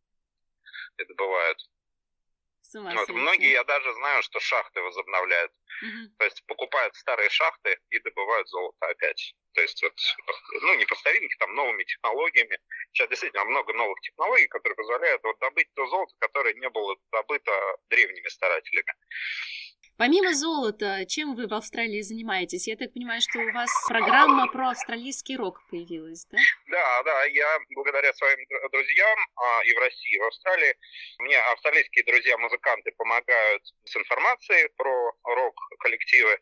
бывает. 2.76 2.98
Вот, 2.98 3.10
многие, 3.10 3.52
я 3.52 3.64
даже 3.64 3.94
знаю, 3.94 4.24
что 4.24 4.40
шахты 4.40 4.82
возобновляют. 4.82 5.52
Угу. 5.82 6.16
То 6.18 6.26
есть 6.26 6.46
покупают 6.46 6.96
старые 6.96 7.30
шахты 7.30 7.80
и 7.90 8.00
добывают 8.00 8.48
золото 8.50 8.86
опять. 8.88 9.36
То 9.54 9.62
есть 9.62 9.82
вот, 9.84 9.94
ну, 10.62 10.76
не 10.76 10.86
по 10.86 10.96
старинке, 10.96 11.36
там, 11.40 11.56
новыми 11.56 11.84
технологиями. 11.84 12.60
Сейчас 12.92 13.10
действительно 13.10 13.46
много 13.46 13.74
новых 13.74 14.00
технологий, 14.02 14.48
которые 14.48 14.76
позволяют 14.76 15.24
вот 15.24 15.40
добыть 15.40 15.74
то 15.74 15.88
золото, 15.88 16.14
которое 16.20 16.54
не 16.56 16.70
было 16.70 16.96
добыто 17.12 17.52
древними 17.90 18.28
старателями. 18.28 18.94
Помимо 19.98 20.34
золота, 20.34 21.06
чем 21.08 21.36
вы 21.36 21.48
в 21.48 21.54
Австралии 21.54 22.02
занимаетесь? 22.02 22.68
Я 22.68 22.76
так 22.76 22.92
понимаю, 22.92 23.22
что 23.22 23.40
у 23.40 23.52
вас 23.54 23.72
программа 23.88 24.52
про 24.52 24.72
австралийский 24.72 25.38
рок 25.38 25.62
появилась, 25.70 26.26
да? 26.26 26.38
Да, 26.68 27.04
да, 27.04 27.24
я 27.24 27.60
благодаря 27.70 28.12
своим 28.14 28.38
друзьям 28.74 29.18
а, 29.38 29.62
и 29.64 29.74
в 29.74 29.80
России, 29.80 30.16
и 30.16 30.20
в 30.20 30.24
Австралии, 30.26 30.76
мне 31.20 31.40
австралийские 31.54 32.04
друзья-музыканты 32.04 32.92
помогают 32.98 33.64
с 33.86 33.96
информацией 33.96 34.68
про 34.76 35.14
рок-коллективы. 35.24 36.40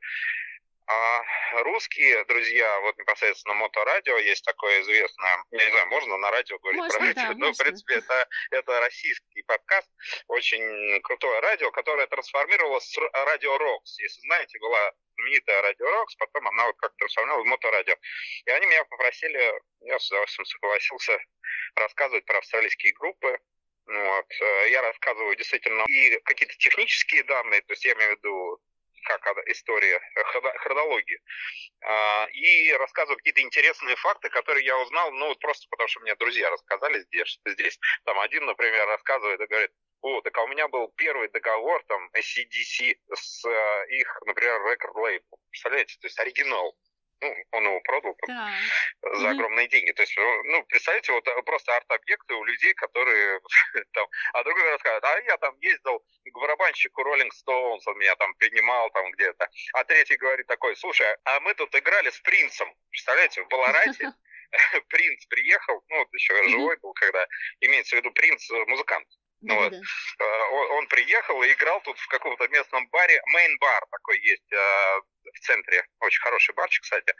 А 0.86 1.24
русские 1.64 2.26
друзья, 2.26 2.80
вот 2.82 2.98
непосредственно 2.98 3.56
моторадио, 3.56 4.18
есть 4.18 4.44
такое 4.44 4.82
известное, 4.82 5.44
я 5.52 5.66
не 5.66 5.72
знаю, 5.72 5.88
можно 5.88 6.18
на 6.18 6.30
радио 6.32 6.60
говорить 6.60 6.80
можно, 6.80 6.98
про 6.98 7.08
радио? 7.08 7.22
Да, 7.22 7.30
ну, 7.30 7.48
можно. 7.48 7.54
в 7.54 7.58
принципе, 7.58 7.94
это, 7.96 8.28
это 8.52 8.80
российский 8.82 9.44
подкаст, 9.44 9.90
очень 10.28 11.02
крутое 11.04 11.40
радио, 11.40 11.72
которое 11.72 12.08
трансформировалось 12.08 12.86
с 12.86 12.98
радио 13.14 13.58
Рокс. 13.58 13.98
Если 14.00 14.22
знаете, 14.22 14.60
была 14.60 14.92
знаменитая 15.16 15.62
радио 15.62 15.90
Рокс, 15.90 16.16
потом 16.16 16.48
она 16.50 16.66
вот 16.66 16.76
как 16.78 16.94
трансформировалась 16.98 17.48
в 17.48 17.50
моторадио. 17.50 17.96
И 18.46 18.50
они 18.52 18.66
меня 18.66 18.84
попросили, 18.86 19.62
я 19.82 20.00
с 20.00 20.10
удовольствием 20.10 20.46
согласился 20.46 21.18
рассказывать 21.76 22.26
про 22.26 22.40
австралийские 22.40 22.94
группы, 22.94 23.40
вот. 23.86 24.26
Э, 24.42 24.70
я 24.70 24.82
рассказываю 24.82 25.36
действительно 25.36 25.84
и 25.88 26.18
какие-то 26.24 26.56
технические 26.58 27.24
данные, 27.24 27.62
то 27.62 27.74
есть 27.74 27.86
я 27.86 27.94
имею 27.94 28.16
в 28.16 28.18
виду 28.20 28.60
как 29.04 29.24
история 29.48 30.02
хронологии. 30.60 31.20
А, 31.82 32.28
и 32.32 32.72
рассказываю 32.74 33.18
какие-то 33.18 33.42
интересные 33.42 33.96
факты, 33.98 34.30
которые 34.30 34.66
я 34.66 34.78
узнал, 34.80 35.12
ну, 35.12 35.36
просто 35.36 35.68
потому 35.70 35.88
что 35.88 36.02
мне 36.02 36.16
друзья 36.16 36.50
рассказали 36.50 37.00
здесь. 37.02 37.40
здесь. 37.46 37.80
Там 38.06 38.20
один, 38.20 38.46
например, 38.46 38.88
рассказывает 38.88 39.40
и 39.42 39.46
говорит, 39.46 39.72
о, 40.02 40.22
так 40.22 40.38
а 40.38 40.44
у 40.44 40.48
меня 40.48 40.68
был 40.68 40.92
первый 40.98 41.30
договор, 41.30 41.82
там, 41.88 42.10
SCDC 42.14 42.98
с 43.14 43.46
э, 43.46 43.86
их, 43.90 44.22
например, 44.26 44.62
рекорд 44.70 44.96
лейбл. 44.96 45.40
Представляете? 45.50 45.98
То 46.00 46.08
есть 46.08 46.20
оригинал 46.20 46.76
ну, 47.24 47.36
он 47.52 47.66
его 47.66 47.80
продал 47.82 48.18
да. 48.28 48.54
за 49.14 49.30
огромные 49.30 49.68
деньги. 49.68 49.92
То 49.92 50.04
есть, 50.04 50.16
ну, 50.18 50.64
представьте, 50.66 51.12
вот 51.14 51.28
э, 51.28 51.42
просто 51.44 51.76
арт-объекты 51.76 52.34
у 52.34 52.44
людей, 52.44 52.74
которые 52.74 53.40
там, 53.94 54.08
а 54.34 54.44
другой 54.44 54.70
рассказывает, 54.72 55.04
а 55.04 55.20
я 55.22 55.38
там 55.38 55.56
ездил 55.62 56.00
к 56.00 56.40
барабанщику 56.40 57.02
Rolling 57.02 57.32
Stones, 57.32 57.82
он 57.86 57.98
меня 57.98 58.16
там 58.16 58.34
принимал 58.36 58.90
там 58.92 59.12
где-то. 59.12 59.50
А 59.74 59.84
третий 59.86 60.18
говорит 60.18 60.48
такой, 60.48 60.76
слушай, 60.76 61.08
а 61.26 61.40
мы 61.40 61.54
тут 61.54 61.74
играли 61.76 62.10
с 62.10 62.20
принцем, 62.20 62.74
представляете, 62.90 63.44
в 63.44 63.48
Баларате. 63.48 64.12
Принц 64.90 65.26
приехал, 65.26 65.84
ну, 65.90 65.98
вот 65.98 66.14
еще 66.14 66.50
живой 66.50 66.78
был, 66.78 66.94
когда 66.94 67.26
имеется 67.62 67.96
в 67.96 68.00
виду 68.00 68.12
принц, 68.12 68.50
э, 68.52 68.66
музыкант. 68.68 69.08
Да, 69.44 69.56
вот. 69.56 69.72
да. 69.72 69.78
Э, 70.20 70.44
он, 70.52 70.72
он 70.72 70.88
приехал 70.88 71.44
и 71.44 71.52
играл 71.52 71.82
тут 71.82 72.00
в 72.00 72.08
каком-то 72.08 72.48
местном 72.48 72.88
баре. 72.88 73.22
Мейн-бар 73.34 73.86
такой 73.92 74.20
есть 74.22 74.52
э, 74.54 75.02
в 75.34 75.40
центре. 75.42 75.86
Очень 76.00 76.22
хороший 76.22 76.56
барчик, 76.56 76.84
кстати. 76.84 77.14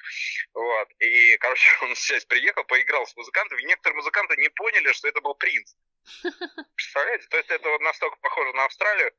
Вот. 0.54 0.90
И, 1.00 1.38
короче, 1.38 1.70
он 1.82 1.96
здесь 1.96 2.24
приехал, 2.26 2.64
поиграл 2.64 3.06
с 3.06 3.16
музыкантами. 3.18 3.62
И 3.62 3.66
некоторые 3.66 3.98
музыканты 3.98 4.38
не 4.38 4.50
поняли, 4.50 4.94
что 4.94 5.10
это 5.10 5.20
был 5.20 5.36
принц. 5.36 5.74
Представляете? 6.76 7.28
То 7.28 7.38
есть 7.38 7.50
это 7.50 7.70
вот 7.70 7.82
настолько 7.82 8.16
похоже 8.22 8.54
на 8.54 8.66
Австралию. 8.66 9.12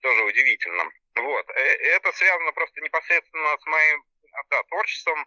Тоже 0.00 0.22
удивительно. 0.22 0.88
Вот. 1.16 1.50
Э, 1.50 1.60
это 1.96 2.12
связано 2.12 2.52
просто 2.52 2.80
непосредственно 2.82 3.58
с 3.58 3.66
моим 3.66 4.04
да, 4.50 4.62
творчеством. 4.64 5.26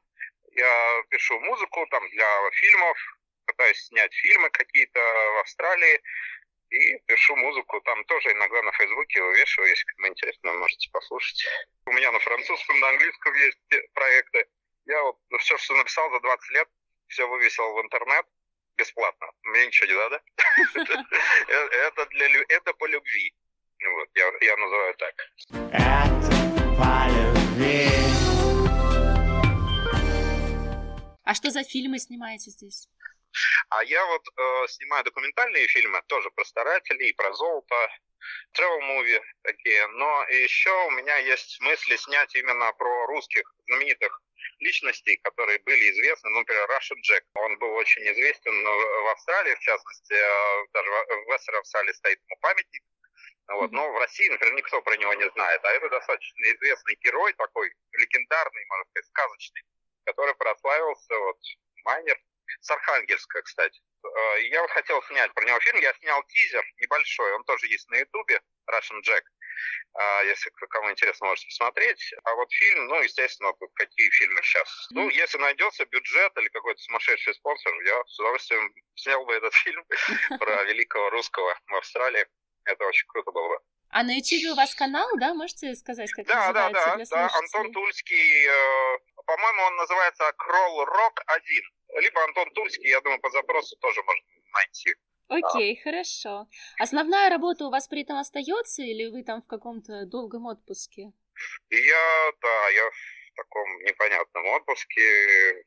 Я 0.51 1.03
пишу 1.09 1.37
музыку 1.41 1.85
там 1.91 2.09
для 2.09 2.51
фильмов, 2.51 2.97
пытаюсь 3.45 3.85
снять 3.85 4.13
фильмы 4.13 4.49
какие-то 4.49 4.99
в 4.99 5.39
Австралии 5.39 6.01
и 6.69 6.99
пишу 7.07 7.35
музыку. 7.35 7.81
Там 7.81 8.03
тоже 8.05 8.31
иногда 8.31 8.61
на 8.61 8.71
Фейсбуке 8.73 9.21
вывешиваю, 9.21 9.69
если 9.69 9.85
кому 9.85 10.07
интересно, 10.09 10.53
можете 10.53 10.89
послушать. 10.91 11.45
У 11.85 11.91
меня 11.93 12.11
на 12.11 12.19
французском, 12.19 12.79
на 12.79 12.89
английском 12.89 13.33
есть 13.35 13.59
проекты. 13.93 14.45
Я 14.85 15.03
вот 15.03 15.17
все, 15.39 15.57
что 15.57 15.75
написал 15.75 16.09
за 16.11 16.19
20 16.19 16.51
лет, 16.51 16.67
все 17.07 17.27
вывесил 17.27 17.73
в 17.73 17.81
интернет 17.81 18.25
бесплатно. 18.77 19.27
Мне 19.43 19.65
ничего 19.67 19.87
не 19.87 19.95
надо. 19.95 20.21
Это 21.47 22.05
для 22.07 22.27
это 22.49 22.73
по 22.73 22.85
любви. 22.85 23.33
Вот, 23.79 24.09
я, 24.15 24.31
я 24.41 24.57
называю 24.57 24.95
так. 24.95 25.15
Это 25.71 26.29
по 26.77 27.07
любви. 27.09 27.89
А 31.23 31.33
что 31.33 31.49
за 31.49 31.63
фильмы 31.63 31.99
снимаете 31.99 32.51
здесь? 32.51 32.87
А 33.69 33.83
я 33.83 34.05
вот 34.05 34.27
э, 34.27 34.67
снимаю 34.67 35.03
документальные 35.03 35.67
фильмы, 35.67 36.01
тоже 36.07 36.29
про 36.31 36.45
старателей, 36.45 37.13
про 37.13 37.33
золото, 37.33 37.75
travel 38.57 38.81
movie 38.81 39.21
такие. 39.43 39.87
Но 39.87 40.23
еще 40.29 40.71
у 40.87 40.91
меня 40.91 41.17
есть 41.17 41.59
мысли 41.61 41.95
снять 41.95 42.33
именно 42.35 42.71
про 42.73 43.05
русских 43.07 43.43
знаменитых 43.67 44.21
личностей, 44.59 45.17
которые 45.17 45.59
были 45.59 45.91
известны, 45.91 46.29
ну, 46.29 46.39
например, 46.39 46.69
Russian 46.69 46.97
Jack. 47.09 47.23
Он 47.35 47.57
был 47.59 47.73
очень 47.73 48.03
известен 48.11 48.63
в 48.63 49.07
Австралии, 49.11 49.55
в 49.55 49.59
частности, 49.59 50.13
э, 50.13 50.65
даже 50.73 50.89
в 50.89 51.33
Вестеровсале 51.33 51.93
стоит 51.93 52.19
ему 52.27 52.37
памятник. 52.41 52.83
Вот. 53.49 53.71
Но 53.71 53.91
в 53.91 53.97
России, 53.97 54.27
например, 54.29 54.55
никто 54.55 54.81
про 54.81 54.97
него 54.97 55.13
не 55.13 55.29
знает. 55.31 55.63
А 55.63 55.71
это 55.71 55.89
достаточно 55.89 56.43
известный 56.43 56.95
герой, 57.01 57.33
такой 57.33 57.71
легендарный, 57.93 58.65
можно 58.65 58.85
сказать, 58.89 59.07
сказочный, 59.07 59.63
который 60.05 60.35
прославился, 60.35 61.17
вот, 61.17 61.37
майнер, 61.85 62.19
с 62.61 62.69
Архангельска, 62.71 63.41
кстати. 63.41 63.81
Э, 64.03 64.41
я 64.49 64.61
вот 64.61 64.71
хотел 64.71 65.01
снять 65.03 65.33
про 65.33 65.45
него 65.45 65.59
фильм, 65.59 65.79
я 65.79 65.93
снял 65.95 66.23
тизер 66.23 66.63
небольшой, 66.77 67.33
он 67.33 67.43
тоже 67.43 67.67
есть 67.67 67.89
на 67.89 67.97
ютубе, 67.97 68.41
Russian 68.69 69.01
Jack. 69.01 69.23
А, 69.93 70.21
если 70.23 70.51
кому 70.69 70.91
интересно, 70.91 71.27
можете 71.27 71.47
посмотреть. 71.47 72.13
А 72.23 72.35
вот 72.35 72.51
фильм, 72.51 72.87
ну, 72.87 73.01
естественно, 73.01 73.51
какие 73.73 74.09
фильмы 74.11 74.41
сейчас. 74.43 74.87
Ну, 74.91 75.09
если 75.09 75.37
найдется 75.39 75.85
бюджет 75.85 76.31
или 76.37 76.49
какой-то 76.49 76.79
сумасшедший 76.81 77.33
спонсор, 77.33 77.73
я 77.81 78.03
с 78.05 78.19
удовольствием 78.19 78.73
снял 78.95 79.25
бы 79.25 79.33
этот 79.33 79.53
фильм 79.63 79.83
про 80.39 80.63
великого 80.65 81.09
русского 81.09 81.57
в 81.67 81.75
Австралии. 81.75 82.25
Это 82.65 82.85
очень 82.85 83.07
круто 83.07 83.31
было 83.31 83.47
бы. 83.47 83.59
А 83.89 84.03
на 84.03 84.11
YouTube 84.11 84.51
у 84.51 84.55
вас 84.55 84.75
канал, 84.75 85.09
да? 85.17 85.33
Можете 85.33 85.73
сказать, 85.75 86.11
как 86.11 86.25
да, 86.25 86.47
называется 86.47 86.85
да, 86.85 86.97
да, 86.97 87.05
да. 87.05 87.37
Антон 87.37 87.71
Тульский, 87.71 88.45
э, 88.45 88.99
по-моему, 89.25 89.61
он 89.63 89.75
называется 89.77 90.31
Кролл 90.37 90.85
Рок 90.85 91.23
1 91.25 91.63
либо 91.99 92.23
Антон 92.23 92.49
Тульский, 92.51 92.89
я 92.89 93.01
думаю, 93.01 93.19
по 93.21 93.29
запросу 93.29 93.75
тоже 93.77 94.01
можно 94.03 94.25
найти. 94.53 94.95
Окей, 95.29 95.75
okay, 95.75 95.83
хорошо. 95.83 96.47
Основная 96.79 97.29
работа 97.29 97.65
у 97.65 97.69
вас 97.69 97.87
при 97.87 98.03
этом 98.03 98.17
остается, 98.17 98.81
или 98.81 99.11
вы 99.11 99.23
там 99.23 99.41
в 99.41 99.47
каком-то 99.47 100.05
долгом 100.05 100.45
отпуске? 100.45 101.11
Я, 101.69 102.31
да, 102.41 102.69
я 102.69 102.89
в 102.89 103.35
таком 103.35 103.79
непонятном 103.83 104.45
отпуске. 104.47 105.63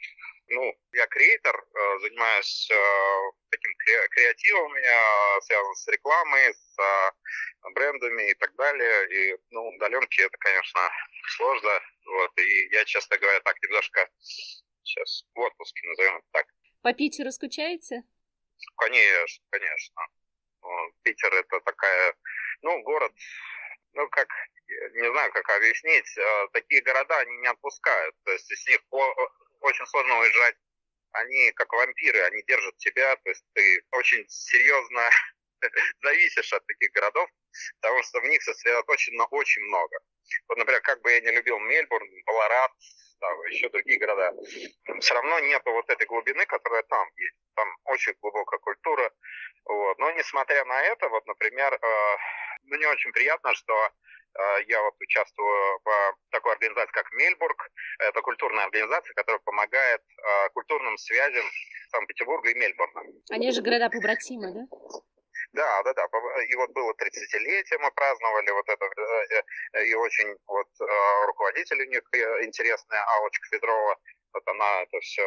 Ну, 0.48 0.74
я 0.92 1.06
креатор, 1.06 1.54
э, 1.56 1.98
занимаюсь 2.00 2.68
э, 2.72 2.76
таким 3.50 3.72
креативом 4.10 4.64
у 4.64 4.74
меня, 4.74 5.40
связан 5.42 5.74
с 5.74 5.86
рекламой, 5.86 6.52
с 6.52 6.78
э, 6.78 7.70
брендами 7.74 8.30
и 8.30 8.34
так 8.34 8.52
далее. 8.56 9.08
И, 9.10 9.36
ну, 9.50 9.68
удаленки 9.68 10.20
это, 10.22 10.36
конечно, 10.38 10.80
сложно. 11.36 11.70
Вот, 12.06 12.38
и 12.38 12.68
я, 12.72 12.84
честно 12.84 13.16
говоря, 13.18 13.38
так 13.40 13.62
немножко 13.62 14.08
сейчас 14.90 15.24
в 15.34 15.40
отпуске, 15.40 15.86
назовем 15.88 16.16
это 16.16 16.26
так. 16.32 16.46
По 16.82 16.92
Питеру 16.92 17.30
скучаете? 17.30 18.02
Конечно, 18.76 19.44
конечно. 19.50 20.06
Питер 21.02 21.32
это 21.34 21.60
такая, 21.60 22.14
ну, 22.62 22.82
город, 22.82 23.12
ну, 23.94 24.08
как, 24.08 24.28
не 24.68 25.10
знаю, 25.10 25.32
как 25.32 25.48
объяснить, 25.50 26.18
а, 26.18 26.48
такие 26.52 26.82
города 26.82 27.18
они 27.18 27.36
не 27.38 27.48
отпускают. 27.48 28.14
То 28.24 28.32
есть 28.32 28.50
из 28.50 28.66
них 28.68 28.80
очень 29.60 29.86
сложно 29.86 30.18
уезжать. 30.20 30.56
Они 31.12 31.50
как 31.52 31.72
вампиры, 31.72 32.20
они 32.20 32.42
держат 32.44 32.76
тебя, 32.78 33.16
то 33.16 33.30
есть 33.30 33.44
ты 33.54 33.84
очень 33.92 34.24
серьезно 34.28 35.10
зависишь 36.02 36.52
от 36.52 36.64
таких 36.66 36.92
городов, 36.92 37.28
потому 37.80 38.02
что 38.04 38.20
в 38.20 38.24
них 38.24 38.42
сосредоточено 38.42 39.24
очень 39.26 39.62
много. 39.62 39.98
Вот, 40.46 40.58
например, 40.58 40.80
как 40.82 41.00
бы 41.02 41.10
я 41.10 41.20
не 41.20 41.32
любил 41.32 41.58
Мельбурн, 41.58 42.08
Баларат, 42.26 42.72
там, 43.20 43.42
еще 43.44 43.68
другие 43.68 43.98
города, 43.98 44.32
все 45.00 45.14
равно 45.14 45.38
нет 45.40 45.62
вот 45.64 45.88
этой 45.88 46.06
глубины, 46.06 46.44
которая 46.46 46.82
там 46.84 47.06
есть. 47.16 47.36
Там 47.54 47.68
очень 47.84 48.14
глубокая 48.20 48.58
культура. 48.58 49.10
Вот. 49.66 49.98
Но 49.98 50.10
несмотря 50.12 50.64
на 50.64 50.82
это, 50.82 51.08
вот, 51.08 51.26
например, 51.26 51.74
э, 51.74 52.16
мне 52.64 52.88
очень 52.88 53.12
приятно, 53.12 53.54
что 53.54 53.74
э, 53.74 54.62
я 54.66 54.82
вот 54.82 54.94
участвую 55.00 55.80
в 55.84 56.16
такой 56.30 56.52
организации, 56.52 56.92
как 56.92 57.12
Мельбург. 57.12 57.70
Это 57.98 58.20
культурная 58.22 58.64
организация, 58.64 59.14
которая 59.14 59.40
помогает 59.40 60.00
э, 60.00 60.48
культурным 60.50 60.96
связям 60.96 61.44
Санкт-Петербурга 61.90 62.50
и 62.50 62.54
Мельбурна. 62.54 63.02
Они 63.30 63.50
же 63.52 63.62
города 63.62 63.90
побратимы, 63.90 64.52
да? 64.52 65.00
Да, 65.52 65.82
да, 65.82 65.92
да. 65.94 66.06
И 66.48 66.54
вот 66.54 66.70
было 66.70 66.92
30-летие, 66.92 67.78
мы 67.78 67.90
праздновали 67.92 68.50
вот 68.50 68.68
это, 68.68 68.84
э, 68.84 69.42
э, 69.72 69.84
и 69.86 69.94
очень 69.94 70.36
вот 70.46 70.68
руководитель 71.26 71.82
у 71.82 71.86
них 71.86 72.02
интересная, 72.44 73.04
Алочка 73.16 73.48
Федорова, 73.48 73.96
вот 74.32 74.42
она 74.46 74.82
это 74.82 75.00
все 75.00 75.26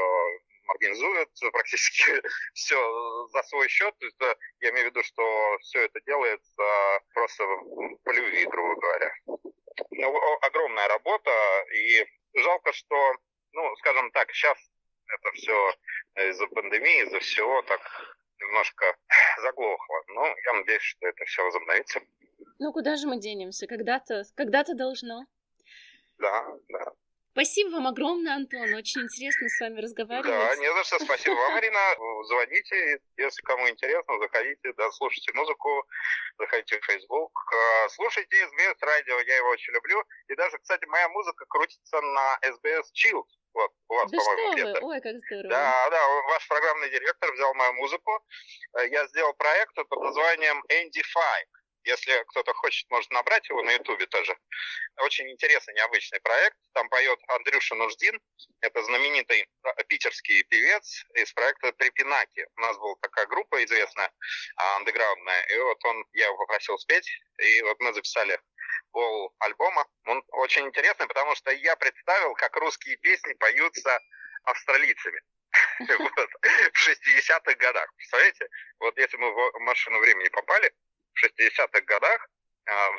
организует 0.68 1.30
практически 1.51 2.22
все 2.53 3.27
за 3.34 3.44
свой 3.44 3.68
счет. 3.68 3.94
То 4.00 4.06
есть, 4.06 4.18
я 4.62 4.70
имею 4.70 4.88
в 4.88 4.89
виду, 4.92 5.03
что 5.03 5.58
все 5.62 5.82
это 5.82 6.00
делается 6.01 6.63
просто 7.13 7.44
по 8.03 8.12
любви, 8.12 8.46
грубо 8.46 8.80
говоря. 8.80 9.13
Ну, 9.89 10.38
огромная 10.42 10.88
работа, 10.88 11.32
и 11.75 12.06
жалко, 12.39 12.72
что, 12.74 13.15
ну, 13.51 13.75
скажем 13.77 14.12
так, 14.12 14.32
сейчас 14.32 14.58
это 15.08 15.32
все 15.34 15.74
из-за 16.15 16.48
пандемии, 16.48 17.03
из-за 17.03 17.20
всего 17.20 17.62
так 17.63 17.82
немножко 18.43 18.85
заглохло. 19.41 20.03
Но 20.09 20.25
я 20.25 20.53
надеюсь, 20.53 20.81
что 20.81 21.07
это 21.07 21.25
все 21.25 21.43
возобновится. 21.43 22.01
Ну, 22.59 22.71
куда 22.71 22.95
же 22.95 23.07
мы 23.07 23.19
денемся? 23.19 23.67
Когда-то 23.67 24.23
когда 24.35 24.63
должно. 24.75 25.25
Да, 26.17 26.47
да. 26.69 26.93
Спасибо 27.33 27.71
вам 27.71 27.87
огромное, 27.87 28.35
Антон. 28.35 28.73
Очень 28.75 29.01
интересно 29.01 29.49
с 29.49 29.59
вами 29.59 29.81
разговаривать. 29.81 30.29
Да, 30.29 30.55
не 30.55 30.71
за 30.71 30.83
что. 30.83 30.99
Спасибо 30.99 31.33
вам, 31.33 31.53
Марина. 31.53 31.79
Звоните, 32.27 32.99
если 33.17 33.41
кому 33.41 33.67
интересно, 33.67 34.19
заходите, 34.19 34.71
да, 34.77 34.91
слушайте 34.91 35.33
музыку, 35.33 35.83
заходите 36.37 36.79
в 36.79 36.85
Facebook. 36.85 37.31
А, 37.51 37.89
слушайте 37.89 38.37
SBS 38.37 38.77
радио, 38.81 39.19
я 39.19 39.37
его 39.37 39.49
очень 39.49 39.73
люблю. 39.73 40.03
И 40.27 40.35
даже, 40.35 40.59
кстати, 40.59 40.85
моя 40.85 41.09
музыка 41.09 41.45
крутится 41.49 42.01
на 42.01 42.37
SBS 42.43 42.85
Chill. 42.93 43.23
Вот, 43.53 43.71
у 43.87 43.95
вас, 43.95 44.11
да 44.11 44.17
по-моему, 44.17 44.57
что 44.57 44.81
вы? 44.81 44.93
Ой, 44.93 45.01
как 45.01 45.15
здорово. 45.25 45.49
Да, 45.49 45.89
да, 45.89 46.07
ваш 46.29 46.47
программный 46.47 46.89
директор 46.91 47.33
взял 47.33 47.53
мою 47.55 47.73
музыку. 47.73 48.11
Э, 48.77 48.87
я 48.89 49.07
сделал 49.07 49.33
проект 49.33 49.73
под 49.73 50.01
названием 50.01 50.63
Andy 50.69 51.01
Fike. 51.01 51.63
Если 51.85 52.23
кто-то 52.29 52.53
хочет, 52.53 52.89
может 52.89 53.11
набрать 53.11 53.47
его 53.49 53.61
на 53.61 53.71
Ютубе 53.71 54.05
тоже. 54.05 54.37
Очень 55.03 55.29
интересный, 55.29 55.74
необычный 55.74 56.22
проект. 56.22 56.55
Там 56.74 56.88
поет 56.88 57.19
Андрюша 57.27 57.75
Нуждин. 57.75 58.22
Это 58.62 58.81
знаменитый 58.83 59.45
питерский 59.88 60.43
певец 60.43 61.05
из 61.15 61.33
проекта 61.33 61.74
Трепинаки. 61.74 62.48
У 62.55 62.62
нас 62.62 62.77
была 62.77 62.95
такая 63.01 63.25
группа 63.25 63.62
известная, 63.65 64.10
а, 64.55 64.77
андеграундная. 64.77 65.43
И 65.48 65.57
вот 65.57 65.83
он, 65.83 66.05
я 66.13 66.27
его 66.27 66.38
попросил 66.38 66.77
спеть. 66.77 67.05
И 67.38 67.62
вот 67.63 67.77
мы 67.81 67.93
записали 67.93 68.39
пол 68.91 69.36
альбома. 69.39 69.86
Он 70.05 70.24
очень 70.31 70.65
интересный, 70.67 71.07
потому 71.07 71.36
что 71.36 71.51
я 71.51 71.75
представил, 71.75 72.33
как 72.36 72.55
русские 72.55 72.95
песни 72.95 73.33
поются 73.33 74.00
австралийцами. 74.45 75.19
В 75.79 76.88
60-х 76.88 77.53
годах. 77.55 77.93
Представляете? 77.98 78.48
Вот 78.79 78.98
если 78.98 79.17
мы 79.17 79.31
в 79.33 79.60
машину 79.60 80.00
времени 80.00 80.29
попали, 80.29 80.72
в 81.13 81.25
60-х 81.25 81.81
годах 81.81 82.29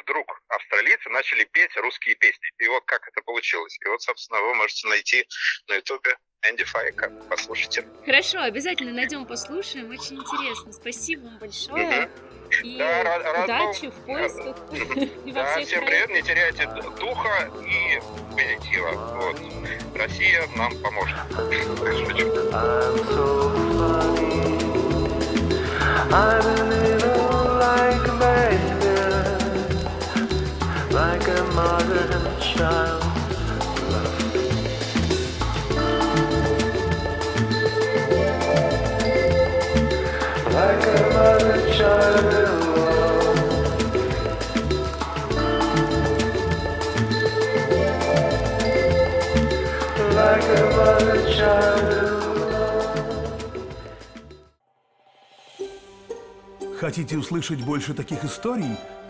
вдруг 0.03 0.41
австралийцы 0.49 1.09
начали 1.11 1.45
петь 1.45 1.77
русские 1.77 2.15
песни. 2.17 2.49
И 2.59 2.69
вот 2.69 2.85
как 2.85 3.07
это 3.09 3.23
получилось. 3.23 3.77
И 3.85 3.89
вот, 3.89 4.03
собственно, 4.03 4.41
вы 4.41 4.55
можете 4.55 4.89
найти 4.89 5.27
на 5.69 5.75
ютубе 5.75 6.17
Энди 6.49 6.65
Файка. 6.65 7.11
Послушайте. 7.31 7.87
Хорошо, 8.05 8.43
обязательно 8.43 8.93
найдем, 8.93 9.27
послушаем. 9.27 9.91
Очень 9.91 10.17
интересно. 10.17 10.73
Спасибо 10.73 11.25
вам 11.25 11.39
большое. 11.39 12.11
И 12.63 12.77
да, 12.77 13.03
рад, 13.03 13.45
удачи 13.45 13.91
в 13.91 14.05
поисках. 14.05 14.57
Да, 15.33 15.61
всем 15.65 15.85
привет, 15.87 16.11
не 16.11 16.23
теряйте 16.23 16.67
духа 16.99 17.51
и 17.67 18.01
позитива. 18.37 18.91
Вот. 19.17 19.37
Россия 19.97 20.47
нам 20.57 20.73
поможет. 20.83 21.17
I'm 26.17 26.71
like 27.59 27.97
a 27.97 28.04
baby, 28.04 28.04
Хотите 56.85 57.17
услышать 57.17 57.65
больше 57.65 57.95
таких 57.95 58.25
историй? 58.25 58.77